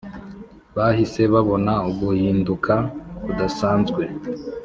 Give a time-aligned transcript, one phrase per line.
[0.75, 2.73] bahise babona uguhinduka
[3.23, 4.01] kudasanzwe